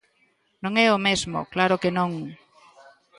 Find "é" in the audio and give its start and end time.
0.85-0.87